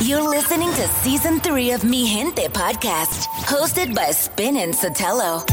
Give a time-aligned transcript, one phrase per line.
[0.00, 5.44] You're listening to season three of Mi Gente podcast, hosted by Spin and Sotelo.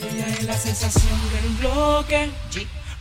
[0.00, 2.30] Ella es la sensación del bloque.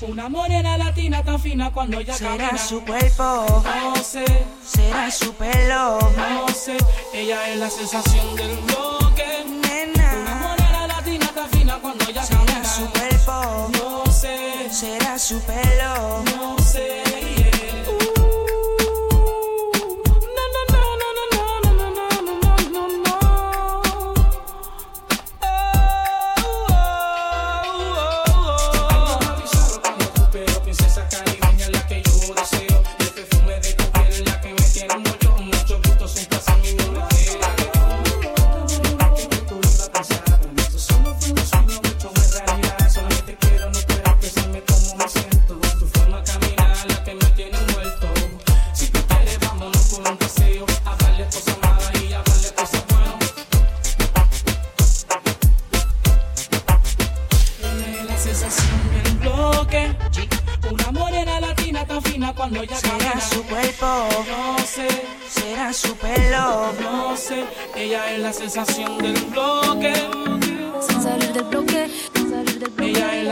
[0.01, 3.63] Una morena latina tan fina cuando ella Será su cuerpo.
[3.65, 4.25] No sé.
[4.65, 5.99] Será su pelo.
[6.17, 6.77] No sé.
[7.13, 9.45] Ella es la sensación del bloque.
[9.47, 10.13] Nena.
[10.21, 13.71] Una morena latina tan fina cuando ella Será su cuerpo.
[13.79, 14.12] No sé
[14.73, 16.23] será su pelo.
[16.35, 17.42] No sé.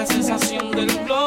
[0.02, 1.21] la sensación del.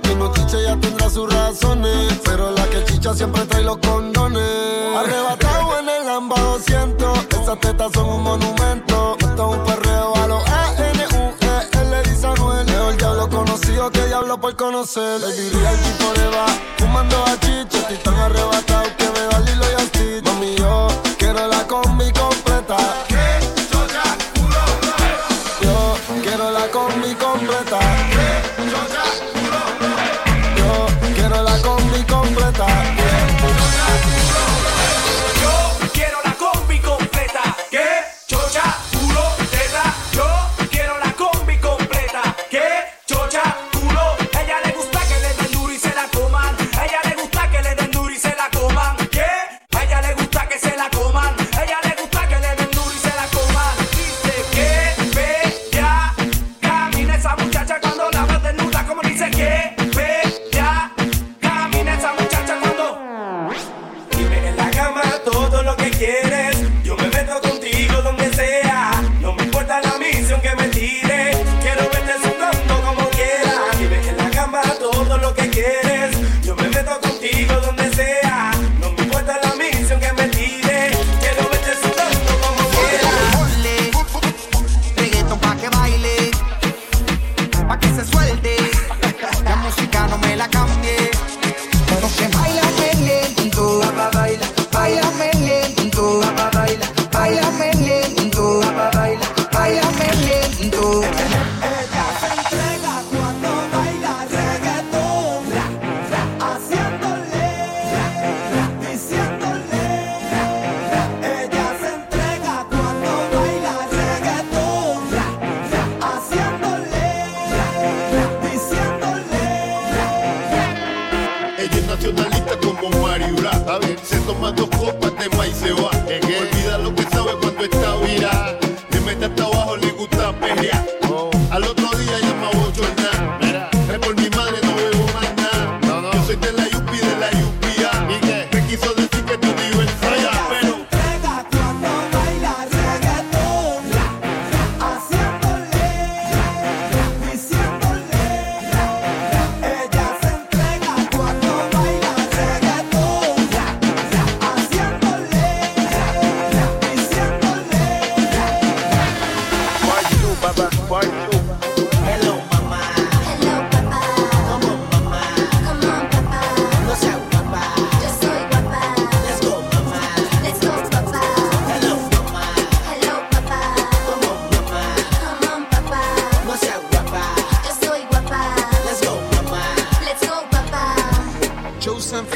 [0.00, 2.20] que no chiche ya tendrá sus razones.
[2.24, 4.96] Pero la que chicha siempre trae los condones.
[4.96, 7.18] Arrebatado en el Lamba 200.
[7.40, 9.16] Esas tetas son un monumento.
[9.18, 12.66] Esto es un perreo a los A-N-U-E-L y Samuel.
[12.66, 15.20] Leo el diablo conocido que diablo por conocer.
[15.20, 16.04] Le diría al tipo
[16.36, 16.46] va
[16.78, 17.78] fumando a chicha.
[17.78, 20.88] Estoy tan arrebatado que me da Lilo y a Mami, yo
[21.18, 21.91] quiero la comida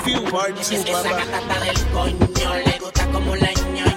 [0.06, 3.95] Fiu, Esa gatata del coño le gusta como la.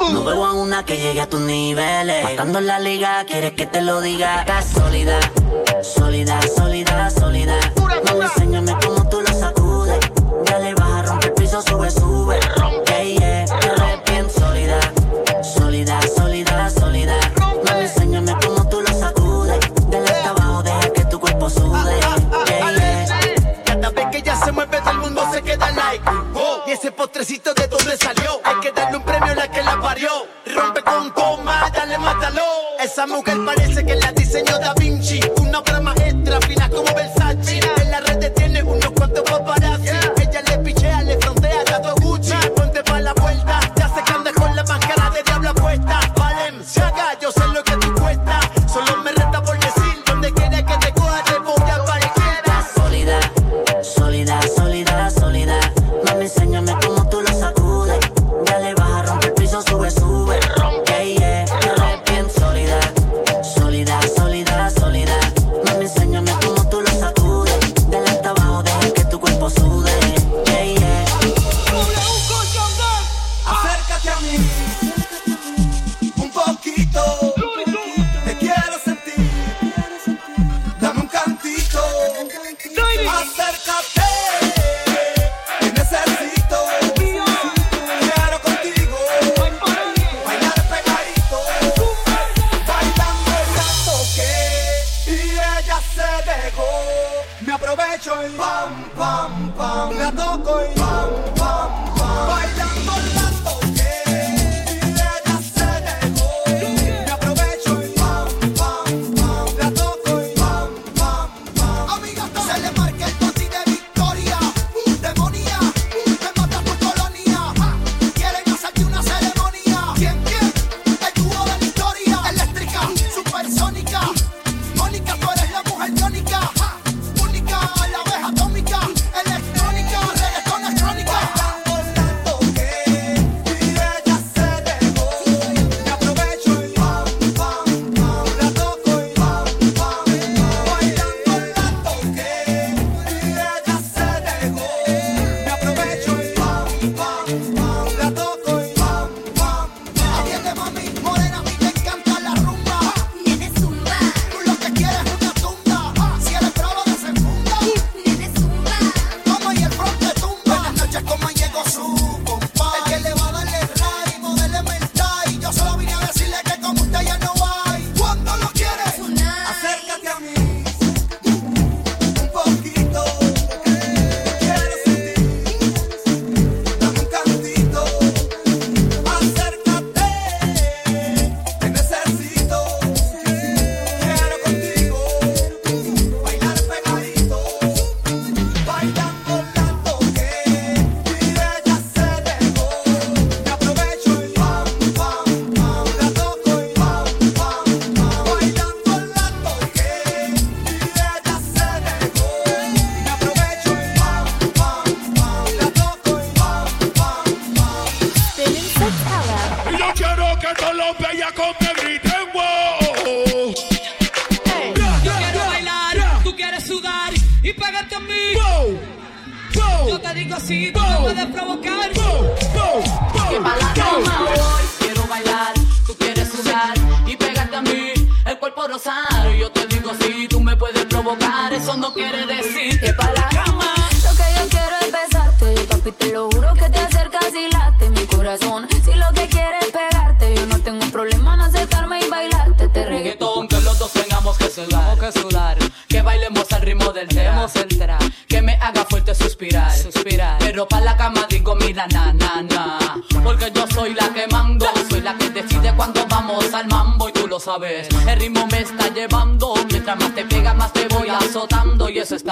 [0.00, 2.24] No veo a una que llegue a tus niveles.
[2.24, 4.40] Matando la liga, quieres que te lo diga.
[4.40, 5.20] Estás sólida,
[5.82, 6.40] sólida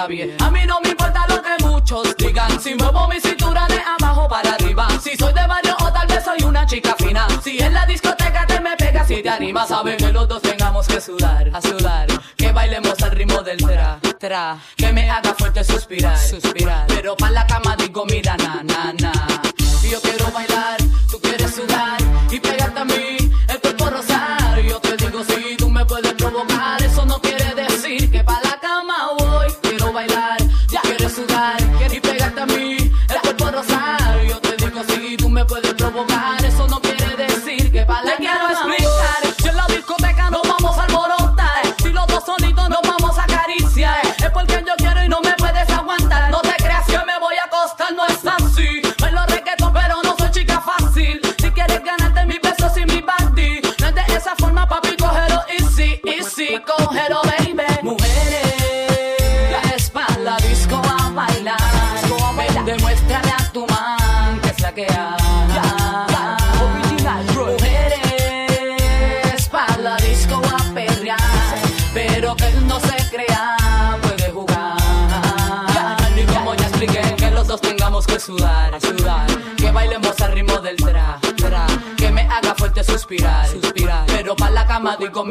[0.07, 2.61] A mí no me importa lo que muchos digan.
[2.61, 4.87] Si muevo mi cintura de abajo para arriba.
[5.01, 7.27] Si soy de barrio o tal vez soy una chica fina.
[7.43, 10.87] Si en la discoteca te me pegas si te animas, saben que los dos tengamos
[10.87, 12.07] que sudar, a sudar.
[12.37, 13.57] Que bailemos al ritmo del
[14.17, 14.57] tra.
[14.77, 16.17] Que me haga fuerte suspirar.
[16.87, 17.46] Pero para la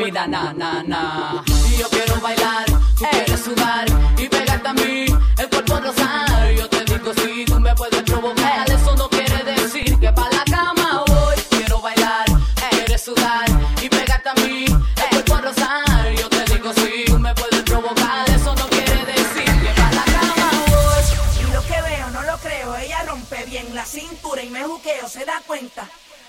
[0.07, 1.43] vida, na, na, na.
[1.69, 3.09] Y yo quiero bailar, tú eh.
[3.11, 3.87] quieres sudar
[4.17, 5.07] y pegarte a mí,
[5.39, 6.51] el cuerpo rosado.
[6.53, 7.43] Yo te digo, si eh.
[7.43, 7.45] eh.
[7.47, 11.37] tú me puedes provocar, eso no quiere decir que para la cama voy.
[11.51, 12.79] Quiero bailar, Ey.
[12.79, 13.47] quieres sudar
[13.83, 16.11] y pegarte a mí, el cuerpo rosado.
[16.21, 20.05] Yo te digo, si tú me puedes provocar, eso no quiere decir que para la
[20.05, 21.05] cama voy.
[21.43, 25.09] Y lo que veo, no lo creo, ella rompe bien la cintura y me juqueo,
[25.09, 25.89] se da cuenta.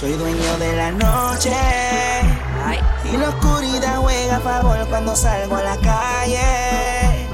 [0.00, 1.52] Soy dueño de la noche.
[3.04, 7.28] Y la oscuridad juega a favor cuando salgo a la calle.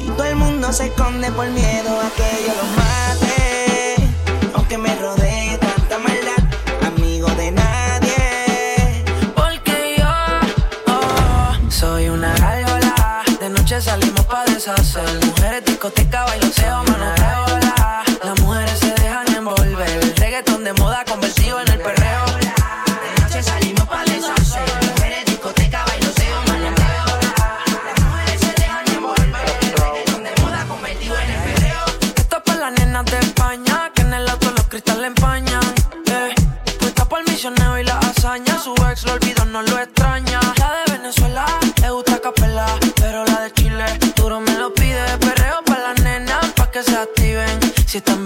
[0.00, 4.08] Y todo el mundo se esconde por miedo a que yo los mate.
[4.54, 9.04] Aunque me rodee tanta maldad, amigo de nadie.
[9.34, 10.08] Porque yo
[10.86, 13.24] oh, soy una gárgola.
[13.38, 15.06] De noche salimos para deshacer.
[15.22, 16.82] Mujeres, discoteca, bailoseo,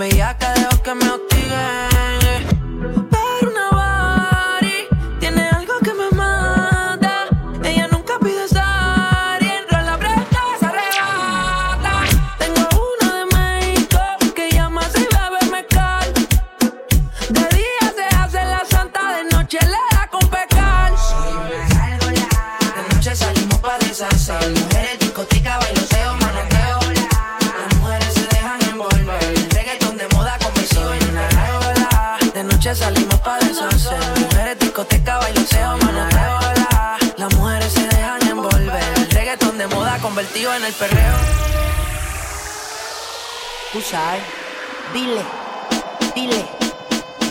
[0.00, 1.99] bellaca, dejo que me hostiguen
[37.16, 38.82] Las mujeres se dejan envolver.
[38.96, 41.14] El reggaetón de moda convertido en el perreo.
[43.72, 43.78] Tú.
[43.78, 44.20] Eh.
[44.92, 45.22] Dile,
[46.14, 46.44] dile,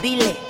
[0.01, 0.48] dile.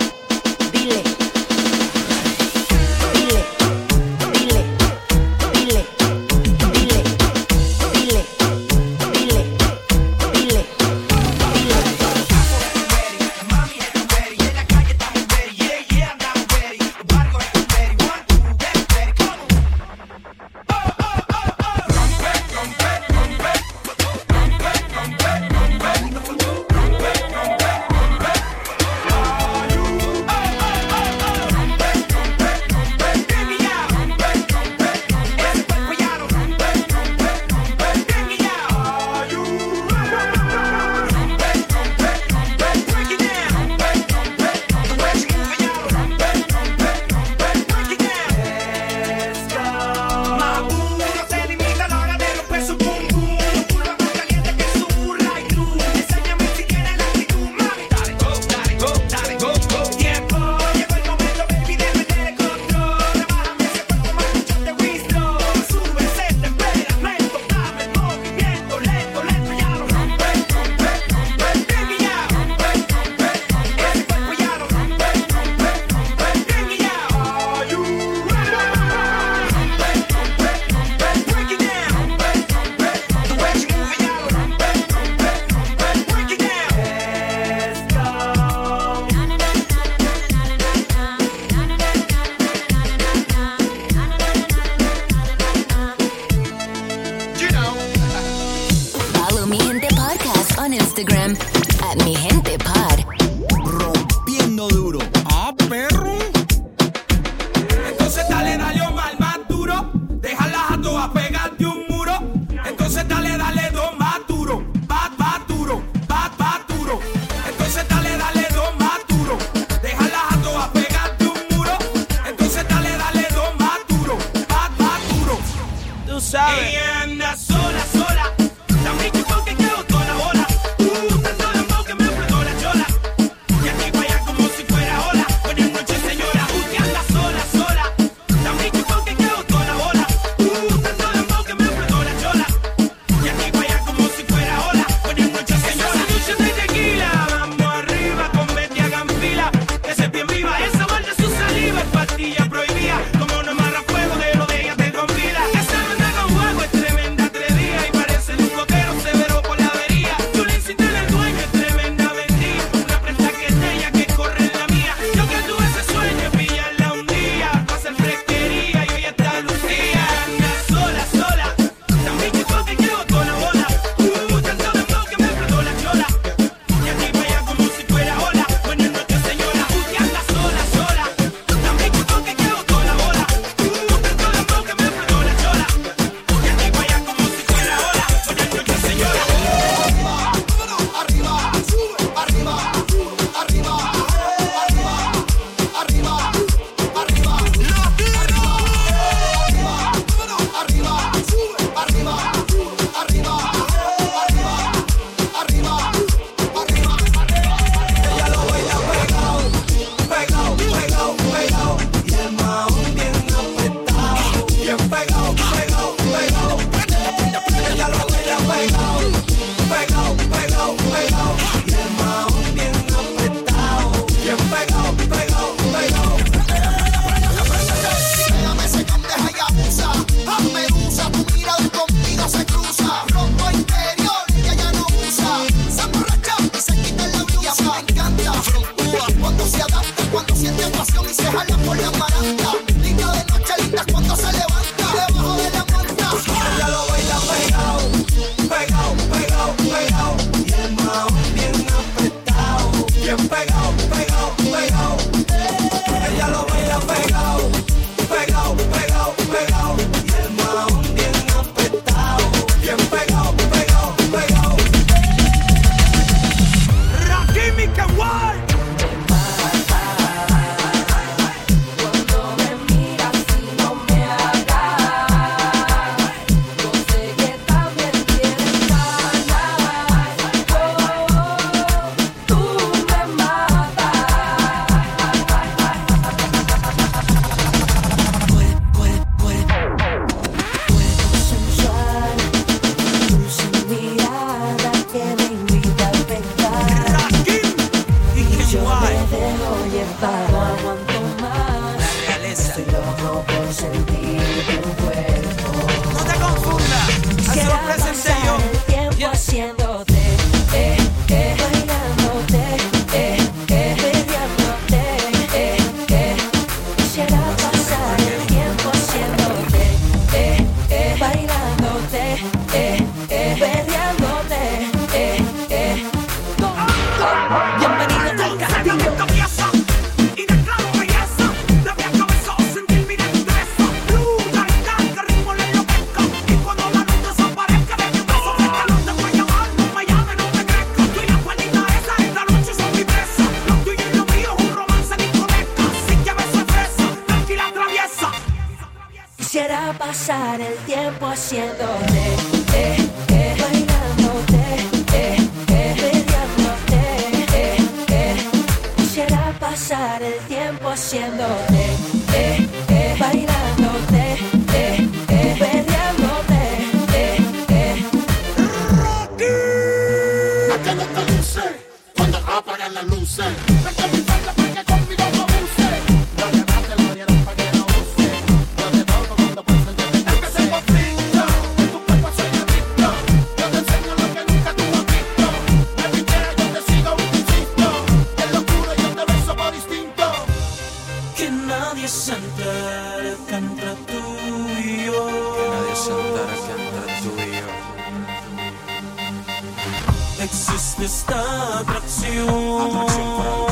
[400.30, 402.28] existe esta atracción.
[402.28, 403.49] atracción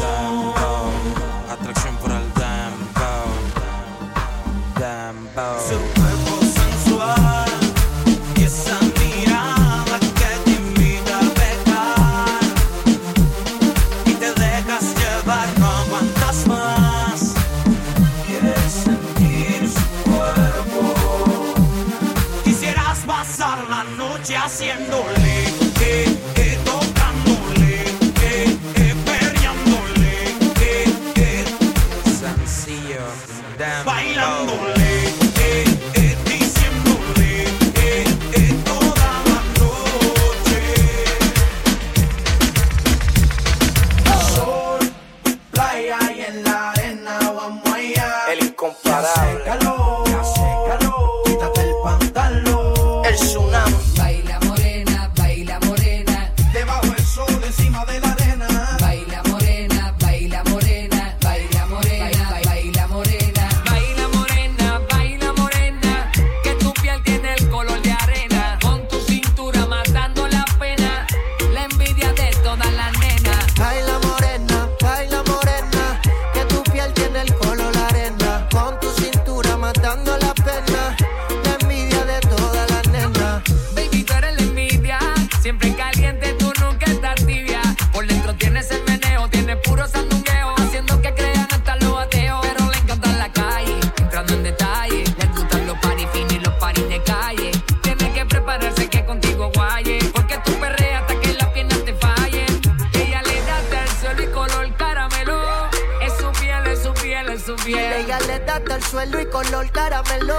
[85.97, 87.61] caliente, tú nunca estás tibia.
[87.91, 92.39] Por dentro tienes el meneo, tienes puro sandungueo, haciendo que crean hasta los ateos.
[92.41, 95.03] Pero le encanta la calle, entrando en detalle.
[95.17, 97.51] Le gustan los paris fin y los paris de calle.
[97.81, 102.61] Tiene que prepararse que contigo guaye, porque tú perreas hasta que las piernas te fallen.
[102.93, 105.69] Ella le da hasta el suelo y color caramelo.
[106.01, 107.93] Es su piel, es su piel, es su piel.
[107.93, 110.37] Ella le da hasta el suelo y color caramelo.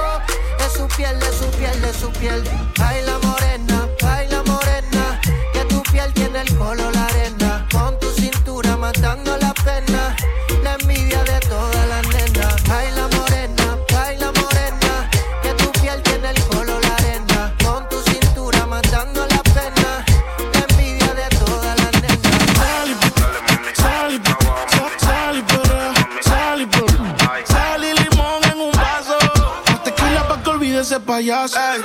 [0.60, 2.44] Es su piel, es su piel, es su piel.
[2.80, 3.47] Ay, la more
[6.68, 7.66] solo la arena.
[7.72, 10.14] Con tu cintura matando la pena.
[10.62, 12.46] La envidia de toda la nena.
[12.68, 14.92] Baila morena, baila morena.
[15.42, 17.54] Que tu piel tiene el color la arena.
[17.64, 19.88] Con tu cintura matando la pena.
[20.54, 22.30] La envidia de toda la nena.
[22.60, 22.94] Sali,
[23.82, 24.18] sali,
[25.06, 25.40] sali,
[26.28, 26.64] sali,
[27.52, 29.16] sali limón en un vaso.
[29.68, 31.56] Más tequila pa' que olvide ese payaso.
[31.58, 31.80] Hey,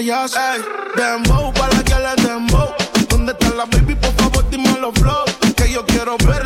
[0.00, 0.38] payaso.
[0.38, 0.62] Ey,
[0.96, 2.68] dembow, para que le dembow.
[3.08, 3.94] ¿Dónde están las baby?
[3.94, 5.24] Por favor, dime los flow.
[5.56, 6.39] Que yo quiero ver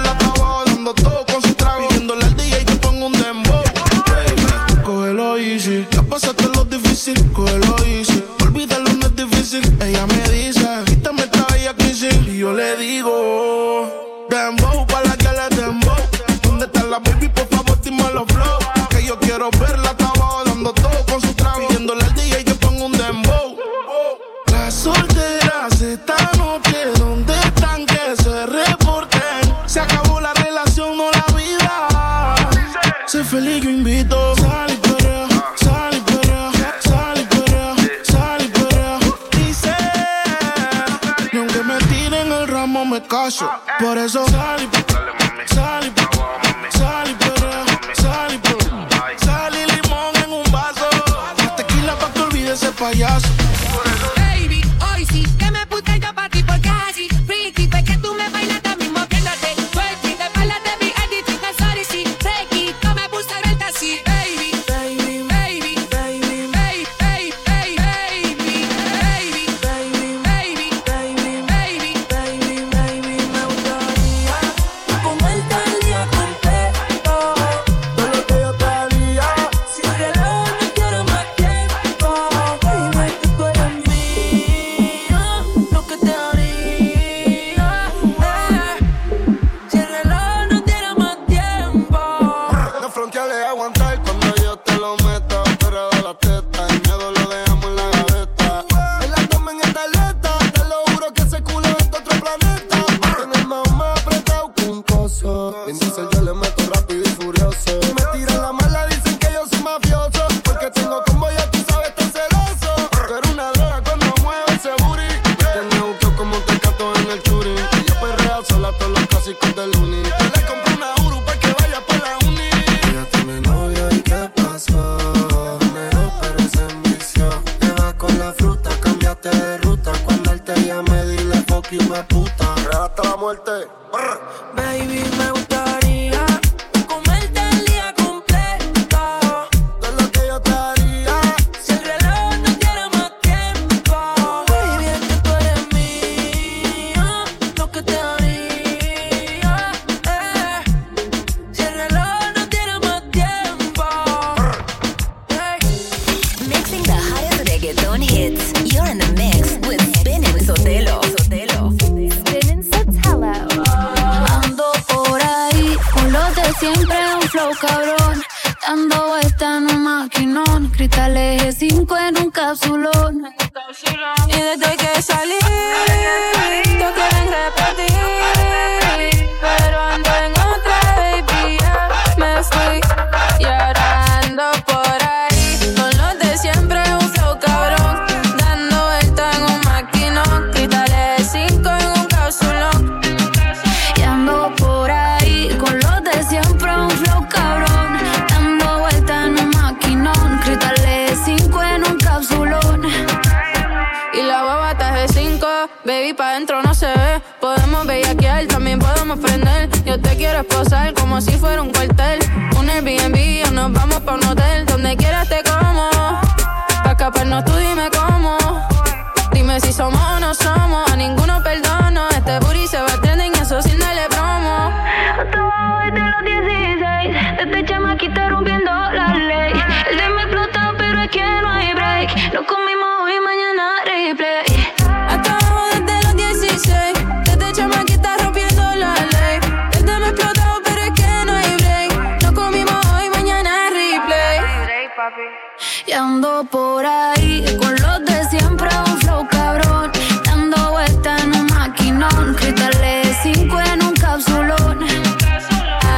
[245.95, 247.45] ando por ahí.
[247.61, 249.91] Con los de siempre un flow cabrón,
[250.25, 254.79] dando vuelta en un maquinón, cristales cinco en un capsulón.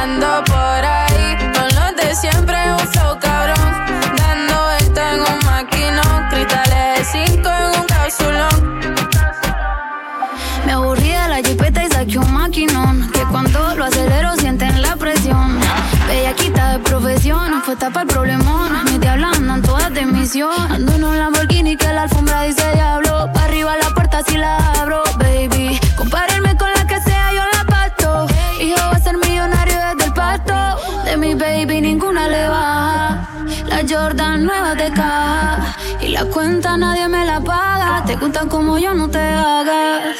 [0.01, 1.37] Ando por ahí.
[1.53, 3.71] Con los de siempre un flow cabrón,
[4.17, 8.79] dando vuelta en un maquinón, cristales cinco en un capsulón.
[10.65, 14.95] Me aburrí de la jipeta y saqué un maquinón, que cuando lo acelero sienten la
[14.95, 15.59] presión.
[16.07, 18.86] Bella quita de profesión, fue para el problemón.
[20.35, 23.31] Ando en un Lamborghini que la alfombra dice diablo.
[23.33, 25.79] Pa' arriba la puerta si la abro, baby.
[25.95, 28.27] Compárenme con la que sea, yo la pasto.
[28.59, 30.53] Hijo va a ser millonario desde el pasto.
[31.05, 33.29] De mi baby ninguna le baja.
[33.67, 35.77] La Jordan nueva de caja.
[36.01, 38.03] Y la cuenta nadie me la paga.
[38.05, 40.17] Te gustan como yo, no te hagas.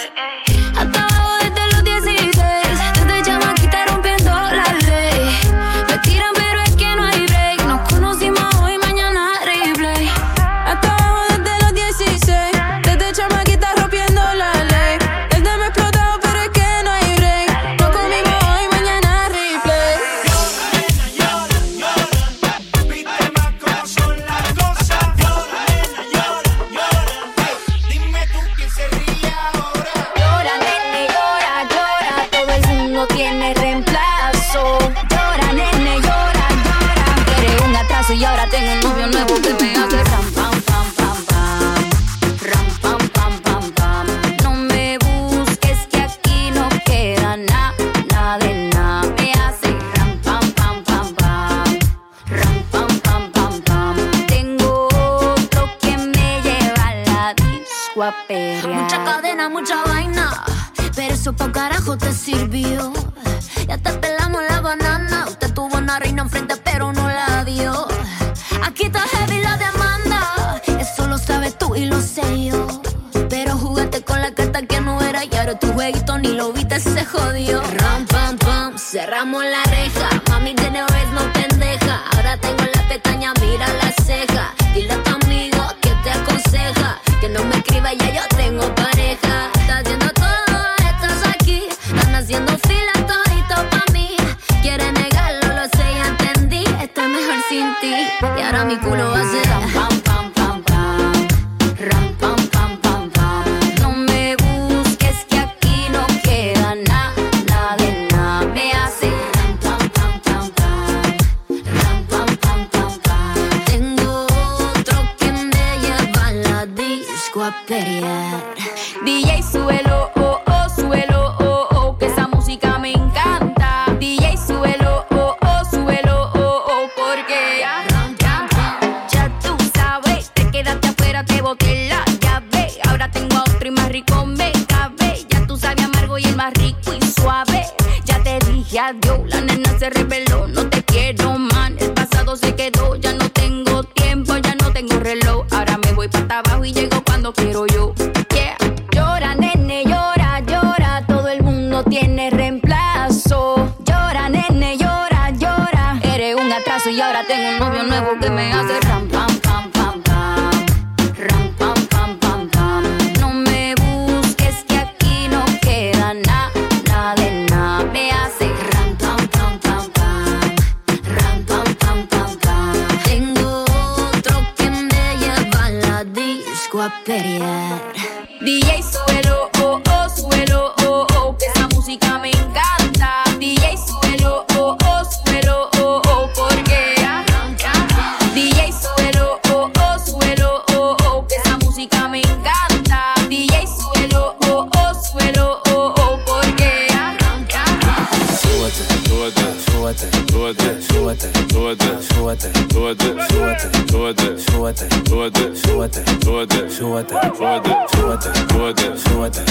[209.08, 209.42] súbete,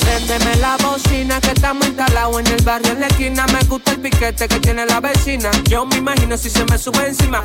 [0.00, 3.46] Préndeme la bocina que estamos instalados en el barrio en la esquina.
[3.46, 5.50] Me gusta el piquete que tiene la vecina.
[5.68, 7.42] Yo me imagino si se me sube encima.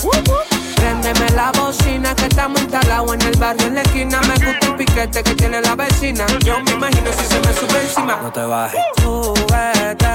[0.75, 4.21] Préndeme la bocina que estamos instalados en el barrio en la esquina.
[4.21, 6.25] Me gusta el piquete que tiene la vecina.
[6.43, 8.19] Yo me imagino si se me sube encima.
[8.21, 10.07] No te bajes, súbete.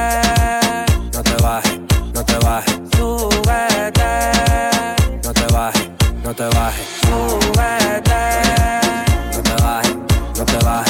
[1.12, 1.80] No te bajes,
[2.14, 3.29] no te bajes, súbete
[6.30, 6.86] no te bajes.
[9.34, 9.96] No te bajes,
[10.38, 10.89] no te bajes.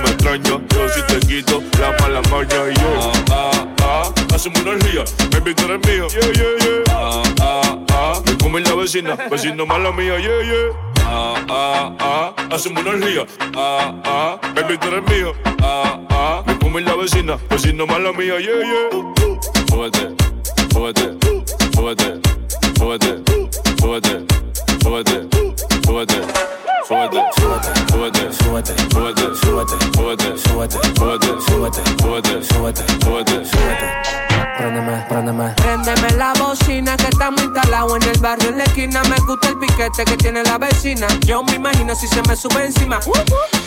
[0.00, 0.60] me extraña.
[0.74, 2.88] Yo si te quito la mala maña y yo.
[3.00, 6.06] Ah, ah, ah, hace una energía, baby, tú eres mío.
[6.08, 6.82] Yeah, yeah, yeah.
[6.90, 10.90] Ah, ah, ah, me come la vecina, vecino mala mía, yeah, yeah.
[11.12, 13.26] Ah, ah, ah, hacemos una orgía.
[13.56, 15.32] Ah, ah, baby, tú eres mío.
[15.62, 18.90] Ah, ah, me come la vecina, vecino mala mía, yeah, yeah.
[19.68, 20.14] Súbete,
[20.72, 21.16] súbete,
[21.74, 22.20] súbete,
[22.78, 23.22] súbete,
[23.78, 24.26] súbete,
[24.82, 25.28] súbete,
[25.84, 26.20] súbete,
[26.86, 27.39] súbete.
[35.20, 35.84] Préndeme, préndeme.
[35.84, 39.02] Préndeme la bocina que estamos instalados en el barrio en la esquina.
[39.02, 41.06] Me gusta el piquete que tiene la vecina.
[41.26, 43.00] Yo me imagino si se me sube encima.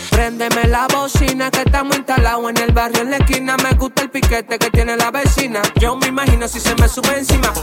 [0.09, 3.55] Préndeme la bocina que estamos instalados en el barrio en la esquina.
[3.57, 5.61] Me gusta el piquete que tiene la vecina.
[5.79, 7.53] Yo me imagino si se me sube encima.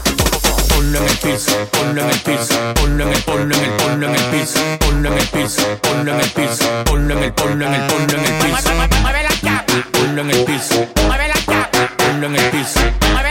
[0.69, 4.07] Ponlo en el piso, ponlo en el piso, ponlo en el, ponlo en el, ponlo
[4.07, 7.65] en el piso, ponlo en el piso, ponlo en el piso, ponlo en el, ponlo
[7.65, 8.71] en el, ponlo en el piso.
[9.01, 12.79] Mueve la chapa, Ponlo en el piso, mueve la chapa, ponlo en el piso,
[13.11, 13.30] mueve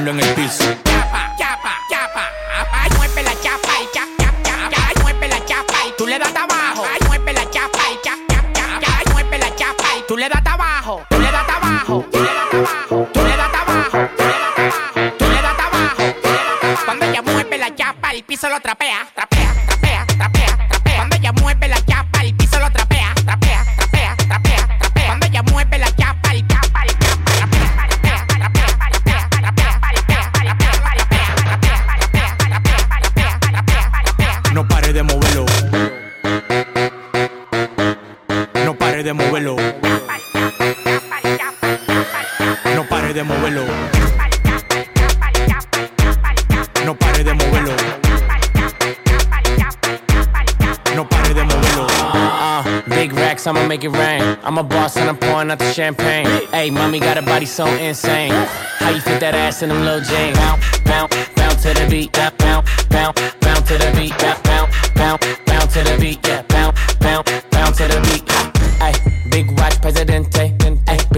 [0.00, 0.89] dejarlo en el piso.
[43.20, 43.66] De moverlo.
[46.86, 47.76] No pare de moverlo.
[50.96, 51.86] No pare de moverlo.
[52.14, 54.22] Uh, big racks, I'ma make it rain.
[54.42, 56.26] I'm a boss and I'm pouring out the champagne.
[56.50, 58.32] Hey, mommy got a body so insane.
[58.78, 60.38] How you fit that ass in them little jeans?
[60.38, 62.16] Bounce, bounce, bounce to the beat.
[62.16, 64.14] Yeah, bounce, bounce, bounce to the beat.
[64.22, 66.26] Yeah, bounce, bounce, bounce to the beat.
[66.26, 68.24] Yeah, bounce, bounce, bounce to the beat.
[68.80, 68.94] Ay,
[69.30, 70.54] big watch, presidente.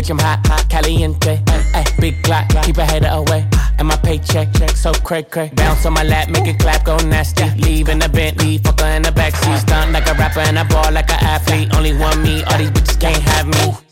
[0.03, 1.42] Ay, bitch, I'm hot, hot, caliente.
[1.74, 3.46] Ay, big clock, keep a hater away.
[3.78, 5.50] And my paycheck, check so cray cray.
[5.55, 7.48] Bounce on my lap, make it clap, go nasty.
[7.61, 9.61] Leave in the Bentley, fuck her in the backseat.
[9.61, 11.74] Stunt like a rapper and I ball like an athlete.
[11.76, 13.91] Only one me, all these bitches can't have me.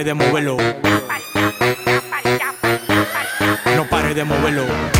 [0.00, 0.56] pare de moverlo.
[3.76, 4.99] No pare de moverlo.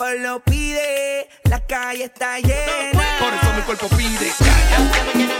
[0.00, 3.18] cuerpo lo pide, la calle está llena.
[3.18, 5.39] Por eso mi cuerpo pide.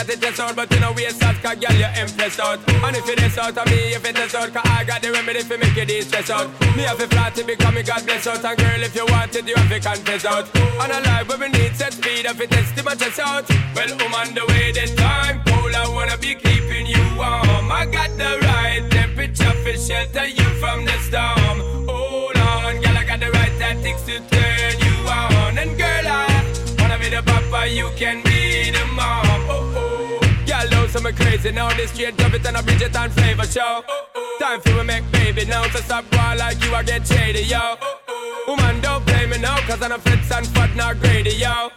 [0.00, 2.58] got it just out, but you know we out, cause girl you impress out.
[2.68, 5.12] And if it is out of me, if it is out, cause I got the
[5.12, 6.48] remedy for make you de-stress out.
[6.74, 9.36] Me have a flat to become me God bless out, and girl if you want
[9.36, 10.48] it, you have to confess out.
[10.56, 13.48] And a life where we need set speed, if it to my chest out.
[13.76, 17.70] Well, I'm on the way this time, cold, I wanna be keeping you warm.
[17.70, 21.58] I got the right temperature for shelter you from the storm.
[21.88, 25.58] Hold on, girl, I got the right tactics to turn you on.
[25.58, 26.24] And girl, I
[26.78, 29.40] wanna be the papa, you can be the mom.
[29.52, 29.79] Oh oh,
[30.92, 31.72] those some crazy now.
[31.74, 33.82] This straight drop it and a Bridget and flavor show.
[34.38, 37.76] Time for me make baby now, so stop boy like you, I get shady, yo.
[38.46, 41.70] Woman, don't blame me now, cause I'm a fits and fat, not greedy, yo.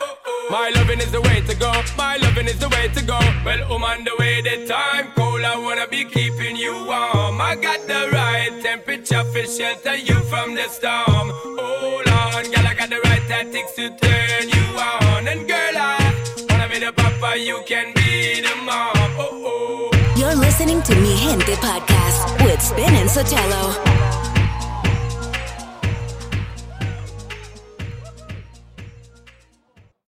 [0.49, 3.19] My loving is the way to go, my loving is the way to go.
[3.45, 7.41] Well, woman, the way the time cold, I wanna be keeping you warm.
[7.41, 11.31] I got the right temperature for shelter you from the storm.
[11.59, 15.27] Hold on, girl, I got the right tactics to turn you on.
[15.27, 16.02] And girl, I
[17.31, 18.91] you can be the mom.
[19.17, 20.13] Oh, oh.
[20.17, 24.22] You're listening to Mi Gente podcast with Spin and Sotelo.